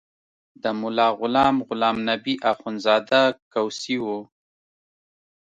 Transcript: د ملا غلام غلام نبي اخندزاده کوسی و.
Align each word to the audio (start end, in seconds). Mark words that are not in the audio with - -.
د 0.61 0.63
ملا 0.79 1.07
غلام 1.19 1.55
غلام 1.67 1.97
نبي 2.09 2.33
اخندزاده 2.51 3.21
کوسی 3.53 3.97
و. 4.03 4.05